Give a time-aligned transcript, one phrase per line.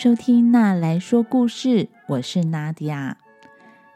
[0.00, 3.18] 收听娜来说故事，我是娜迪亚。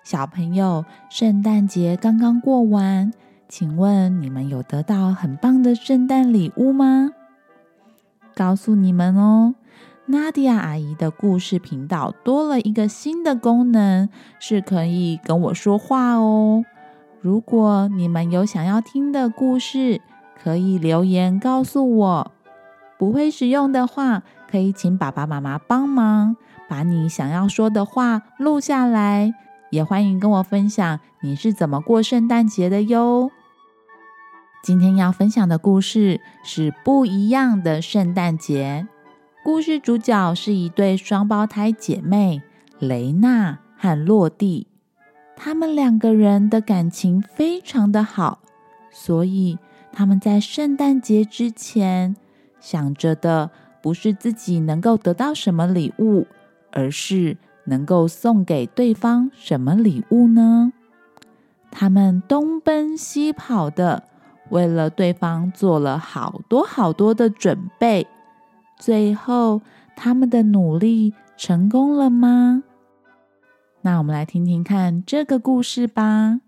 [0.02, 3.10] 小朋友，圣诞节刚刚过完，
[3.48, 7.12] 请问你们有得到很棒的圣诞礼物吗？
[8.34, 9.54] 告诉你们哦，
[10.04, 16.66] 娜迪亚阿姨的故事频道多了一个新的功能，是可以跟我说话哦。
[17.22, 20.02] 如果你们有想要听的故事，
[20.42, 22.30] 可以留言告诉我。
[22.96, 24.22] 不会使用的话，
[24.54, 26.36] 可以请爸爸妈妈帮忙
[26.68, 29.34] 把你想要说的话录下来。
[29.70, 33.32] 也欢迎跟我分享你是怎么过圣诞节的哟。
[34.62, 38.86] 今天要分享的故事是不一样的圣诞节。
[39.42, 42.40] 故事主角是一对双胞胎姐妹
[42.78, 44.68] 雷娜和洛蒂，
[45.34, 48.38] 他们两个人的感情非常的好，
[48.92, 49.58] 所以
[49.92, 52.14] 他们在圣诞节之前。
[52.60, 53.50] 想着的
[53.84, 56.26] 不是自己能够得到什么礼物，
[56.72, 60.72] 而是能够送给对方什么礼物呢？
[61.70, 64.04] 他们东奔西跑的，
[64.48, 68.06] 为了对方做了好多好多的准备。
[68.78, 69.60] 最后，
[69.94, 72.62] 他们的努力成功了吗？
[73.82, 76.40] 那我们来听听看这个故事吧。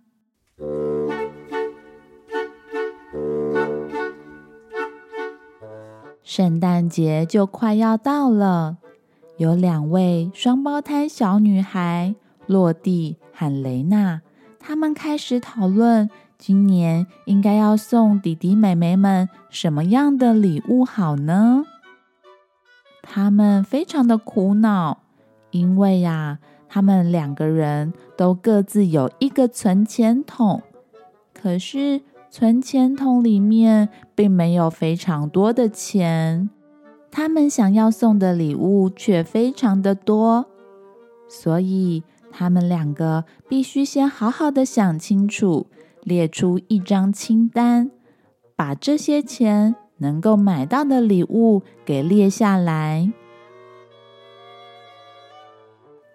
[6.26, 8.78] 圣诞节就快要到了，
[9.36, 14.22] 有两位双胞胎小女孩洛蒂和雷娜，
[14.58, 21.64] 他们开始讨论今年应该要送弟弟妹妹们什么样的礼物好呢？
[23.04, 24.98] 他们非常的苦恼，
[25.52, 30.60] 因为呀，他们两个人都各自有一个存钱筒，
[31.32, 32.00] 可是。
[32.30, 36.50] 存钱筒里面并没有非常多的钱，
[37.10, 40.46] 他们想要送的礼物却非常的多，
[41.28, 45.66] 所以他们两个必须先好好的想清楚，
[46.02, 47.90] 列出一张清单，
[48.54, 53.10] 把这些钱能够买到的礼物给列下来。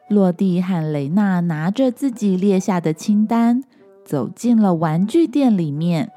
[0.07, 3.63] 洛蒂和雷娜拿着自己列下的清单。
[4.11, 6.11] 走进了玩具店里面，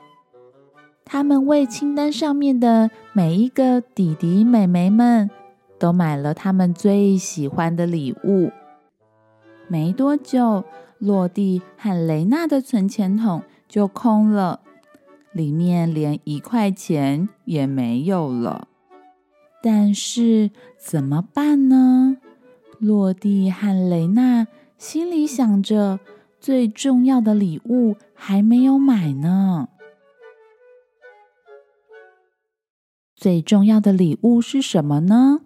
[1.04, 5.30] 他们为清单上面的每一个弟弟妹妹们
[5.78, 8.50] 都买了他们最喜欢的礼物。
[9.68, 10.64] 没多久，
[10.98, 14.62] 落蒂和雷娜的存钱筒就空了，
[15.32, 18.66] 里面连一块钱也没有了。
[19.62, 22.16] 但是怎么办呢？
[22.80, 26.00] 落地和雷娜心里想着。
[26.44, 29.70] 最重要的礼物还没有买呢。
[33.16, 35.40] 最重要的礼物是什么呢？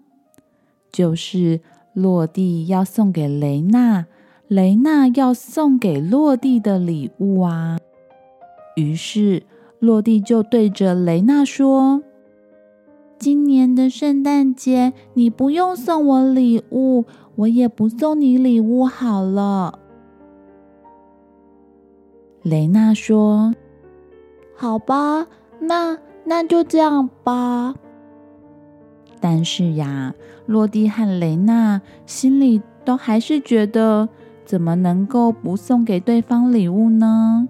[0.90, 1.60] 就是
[1.92, 4.06] 落地要送给雷娜，
[4.48, 7.78] 雷娜要送给落地的礼物啊。
[8.74, 9.44] 于是
[9.78, 12.02] 落地就对着雷娜说
[13.20, 17.04] ：“今年的圣诞节，你不用送我礼物，
[17.36, 19.78] 我也不送你礼物，好了。”
[22.48, 23.54] 雷娜说
[24.56, 25.26] ：“好吧，
[25.60, 27.74] 那那就这样吧。”
[29.20, 30.14] 但是呀，
[30.46, 34.08] 洛蒂和雷娜心里都还是觉得，
[34.46, 37.46] 怎么能够不送给对方礼物呢？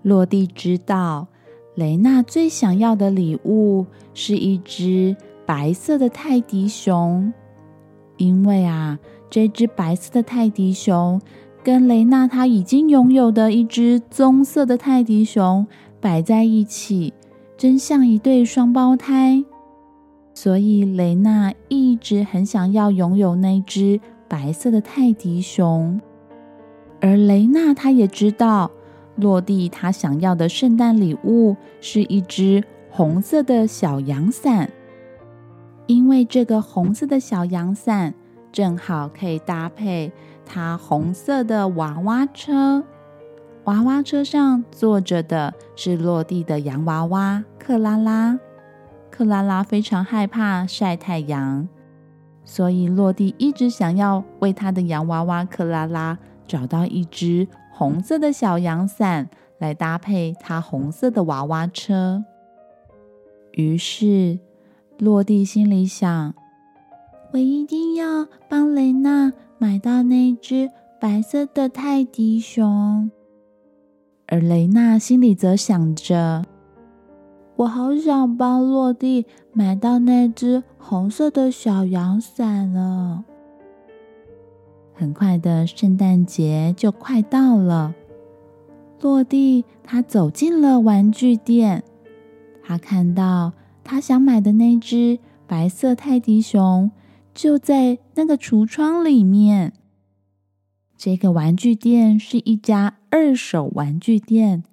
[0.00, 1.26] 洛蒂知道，
[1.74, 3.84] 雷娜最想要的礼物
[4.14, 7.30] 是一只白色的泰迪熊，
[8.16, 8.98] 因为啊，
[9.28, 11.20] 这只白色的泰迪熊。
[11.66, 15.66] 跟雷娜她已经拥有的一只棕色的泰迪熊
[16.00, 17.12] 摆在一起，
[17.56, 19.44] 真像一对双胞胎。
[20.32, 26.00] 所以雷娜一直很想要拥有那只白色的泰迪熊。
[27.00, 28.70] 而雷娜她也知道，
[29.16, 34.70] 落地她想要的圣诞礼物是一只红色的小阳伞，
[35.88, 38.14] 因为这个红色的小阳伞
[38.52, 40.12] 正好可以搭配。
[40.46, 42.84] 他红色的娃娃车，
[43.64, 48.38] 娃娃车上坐着的是落地的洋娃娃克拉拉。
[49.10, 51.68] 克拉拉非常害怕晒太阳，
[52.44, 59.28] 所以落地一直想要为他的洋娃娃克拉拉找到一只红色的小阳伞
[59.58, 62.24] 来搭配他红色的娃娃车。
[63.52, 64.38] 于是
[64.98, 66.34] 落地心里想：
[67.32, 69.32] 我一定要帮雷娜。
[69.58, 70.70] 买到那只
[71.00, 73.10] 白色的泰迪熊，
[74.26, 76.44] 而雷娜心里则想着：
[77.56, 83.24] 我好想帮落地买到那只红色的小阳伞了。
[84.92, 87.94] 很快的，圣诞节就快到了。
[89.00, 91.82] 落地，他走进了玩具店，
[92.62, 93.52] 他看到
[93.84, 96.90] 他想买的那只白色泰迪熊
[97.36, 99.74] 就在那个橱窗里面。
[100.96, 104.64] 这个玩具店是一家二手玩具店。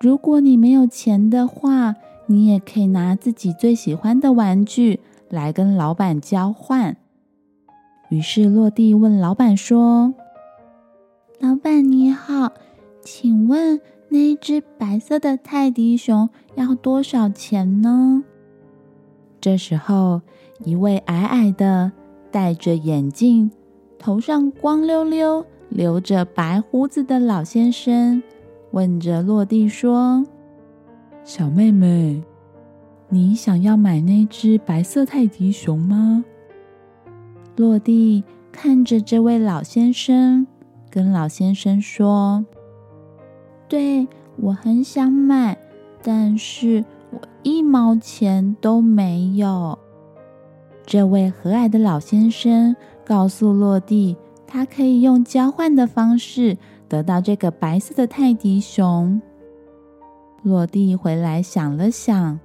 [0.00, 1.96] 如果你没有钱的话，
[2.26, 6.96] 你也可以拿自己最喜欢的玩具来跟老板交换。
[8.08, 10.14] 于是落地问老板说
[11.40, 12.52] ：“老板你好，
[13.04, 13.80] 请问
[14.10, 18.22] 那一只白色的泰迪熊要多少钱呢？”
[19.48, 20.20] 这时候，
[20.62, 21.90] 一位矮矮的、
[22.30, 23.50] 戴着眼镜、
[23.98, 28.22] 头上光溜溜、留着白胡子的老先生。
[28.72, 30.22] 问着落地说
[31.24, 32.22] ：“小妹妹，
[33.08, 36.22] 你想要买那只白色泰迪熊吗？”
[37.56, 38.22] 落地
[38.52, 40.46] 看着这位老先生，
[40.90, 42.44] 跟老先生说
[43.66, 44.06] ：“对
[44.36, 45.56] 我很想买，
[46.02, 46.84] 但是
[47.48, 49.78] 一毛钱都没有。”
[50.84, 54.16] 这位和蔼的老先生告诉落地，
[54.46, 56.58] 他可以用交换的方式。
[56.88, 59.20] 得到这个白色的泰迪熊，
[60.42, 62.40] 落地回来想了想，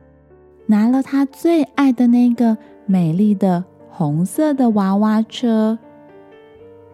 [0.65, 5.79] 拿了他最爱的那个美丽的红色的娃娃车，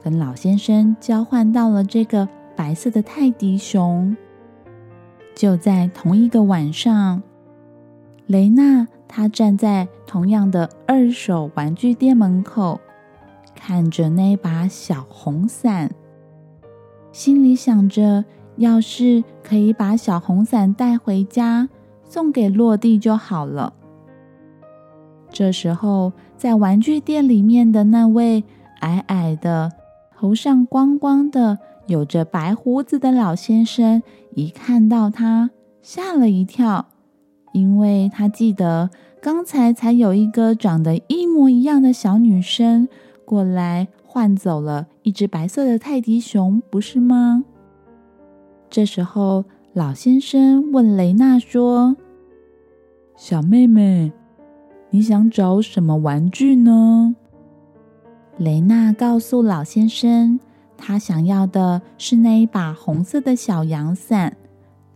[0.03, 4.15] 跟老先生交换到了这个白色的泰迪熊。
[5.33, 7.23] 就在同一个晚上，
[8.29, 12.79] 雷娜她站在同样的二手玩具店门口，
[13.55, 15.89] 看着那把小红伞。
[17.11, 18.23] 心里想着，
[18.57, 21.69] 要是可以把小红伞带回家，
[22.03, 23.73] 送给落地就好了。
[25.31, 28.43] 这时候，在玩具店里面的那位
[28.81, 29.71] 矮矮的、
[30.15, 34.03] 头上光光的、有着白胡子的老先生，
[34.35, 35.49] 一看到他，
[35.81, 36.85] 吓了一跳，
[37.51, 38.89] 因为他记得
[39.21, 42.87] 刚才才有一个长得一模一样的小女生
[43.25, 43.87] 过来。
[44.11, 47.43] 换走了一只白色的泰迪熊，不是吗？
[48.67, 51.95] 这时候，老先生问雷娜说
[53.15, 54.11] ：“小妹妹，
[54.89, 57.15] 你想找什么玩具呢？”
[58.37, 60.39] 雷娜告诉老先生，
[60.75, 64.35] 她想要的是那一把红色的小阳伞，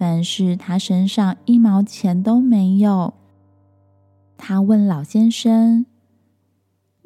[0.05, 3.13] 但是他身上一毛钱都没有。
[4.35, 5.85] 她问老先生：“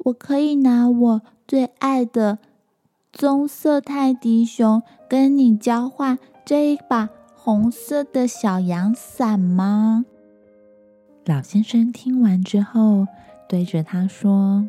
[0.06, 2.40] 我可以拿我？”最爱的
[3.12, 10.04] 棕色泰迪熊，跟你交换这一把红色的小阳伞吗？
[11.24, 13.06] 老先生听完之后，
[13.48, 14.68] 对着他说：“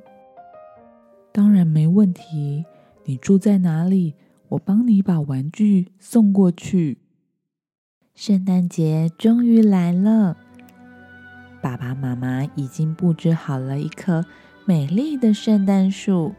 [1.33, 2.63] 当然没问题。
[3.05, 4.13] 你住在哪里？
[4.49, 6.99] 我帮你把玩具送过去。”
[8.19, 10.35] 圣诞节终于来了，
[11.61, 14.25] 爸爸妈妈已经布置好了一棵
[14.65, 16.33] 美丽的圣诞树。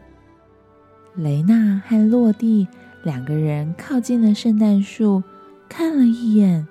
[1.15, 2.67] 雷娜和洛蒂
[3.01, 5.23] 两个人靠近了圣诞树，
[5.67, 6.67] 看了一眼，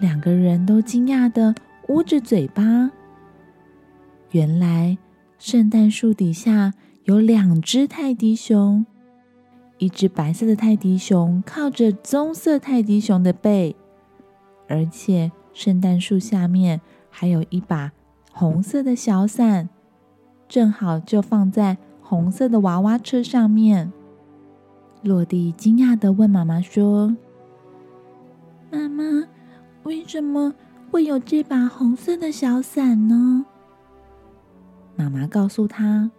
[0.00, 1.54] 两个人都惊讶的
[1.88, 2.90] 捂着嘴巴。
[4.30, 4.96] 原来
[5.38, 6.72] 圣诞树底下
[7.04, 8.86] 有两只泰迪熊，
[9.76, 13.76] 一只白色的泰迪熊靠着棕色泰迪熊的背，
[14.68, 17.90] 而且圣诞树下面还有一把
[18.32, 19.68] 红色的小伞，
[20.48, 21.78] 正好就放在。
[22.00, 23.92] 红色的娃娃车上面，
[25.02, 27.14] 落地惊讶的问妈妈说
[28.72, 29.28] ：“妈妈，
[29.82, 30.54] 为什么
[30.90, 33.44] 会有这把红色的小伞呢？”
[34.96, 36.10] 妈妈告诉他：“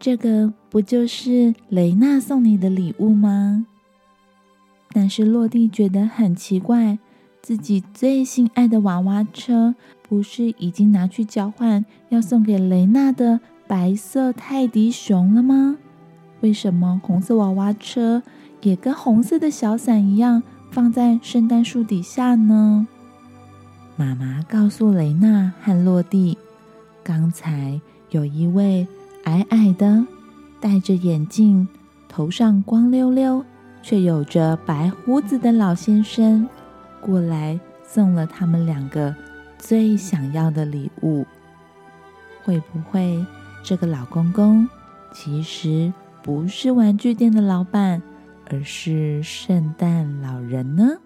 [0.00, 3.66] 这个不就是雷娜送你的礼物吗？”
[4.94, 6.98] 但是落地觉得很奇怪，
[7.42, 9.74] 自己最心爱的娃娃车
[10.08, 13.40] 不是已经拿去交换，要送给雷娜的？
[13.66, 15.76] 白色泰迪熊了吗？
[16.40, 18.22] 为什么红色娃娃车
[18.62, 22.86] 也跟红色的小伞一样放在圣诞树底下呢？
[23.96, 26.38] 妈妈告诉雷娜和落地，
[27.02, 27.78] 刚才
[28.10, 28.86] 有一位
[29.24, 30.06] 矮矮的、
[30.60, 31.68] 戴着眼镜、
[32.08, 33.44] 头上光溜溜
[33.82, 36.48] 却有着白胡子的老先生
[37.00, 39.14] 过来送了他们两个
[39.58, 41.26] 最想要的礼物。
[42.44, 43.24] 会不会
[43.62, 44.68] 这个老公公
[45.12, 48.02] 其实不是玩具店的老板
[48.50, 50.98] 而是圣诞老人呢？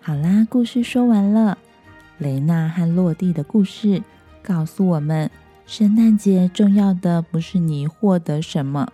[0.00, 1.58] 好啦故事说完了。
[2.16, 4.02] 雷娜和落地的故事
[4.48, 5.30] 告诉我们，
[5.66, 8.88] 圣诞节重要的不是你获得什么，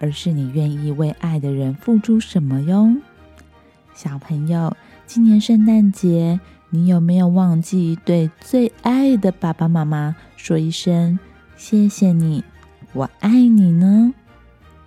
[0.00, 2.96] 而是你愿意为爱的人付出什么哟。
[3.94, 11.16] 小朋友，今年圣诞节，你有没有忘记对最爱的爸爸妈妈说一声
[11.56, 12.42] 谢谢你，
[12.92, 14.12] 我爱你呢？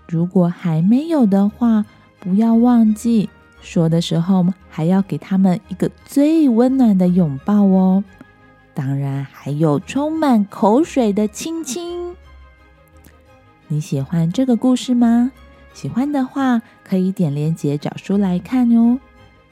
[0.06, 1.86] 如果还没有的话，
[2.20, 3.30] 不要忘记
[3.62, 8.04] 说的时候还要给他们一个最温暖的拥抱哦。
[8.80, 12.16] 当然，还有充满口水的亲亲。
[13.68, 15.34] 你喜欢这个故事吗？
[15.74, 18.98] 喜欢的话，可以点链接找书来看哟。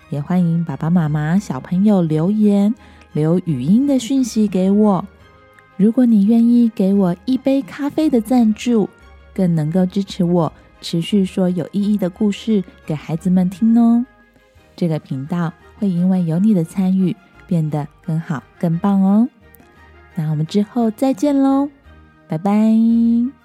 [0.09, 2.73] 也欢迎爸爸妈妈、小朋友留言，
[3.11, 5.05] 留语音的讯息给我。
[5.75, 8.89] 如果你愿意给我一杯咖啡的赞助，
[9.33, 14.05] 更能够支持我持续说有意义的故事给孩子们听哦。
[14.77, 17.13] 这个频道会因为有你的参与
[17.47, 19.27] 变得更好、更棒哦。
[20.15, 21.69] 那我们之后再见喽，
[22.27, 23.36] 拜拜。